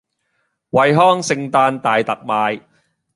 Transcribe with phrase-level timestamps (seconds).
[0.71, 2.63] 惠康聖誕大特賣